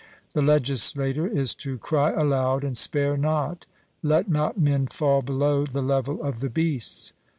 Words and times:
The 0.33 0.41
legislator 0.41 1.27
is 1.27 1.53
to 1.61 1.77
cry 1.77 2.09
aloud, 2.09 2.63
and 2.63 2.75
spare 2.75 3.15
not, 3.17 3.67
'Let 4.01 4.27
not 4.27 4.59
men 4.59 4.87
fall 4.87 5.21
below 5.21 5.63
the 5.63 5.83
level 5.83 6.23
of 6.23 6.39
the 6.39 6.49
beasts.' 6.49 7.13